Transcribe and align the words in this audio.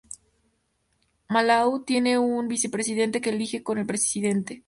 Malaui 1.29 1.83
tiene 1.85 2.17
un 2.17 2.47
vicepresidente 2.47 3.21
que 3.21 3.29
se 3.29 3.35
elige 3.35 3.61
con 3.61 3.77
el 3.77 3.85
presidente. 3.85 4.59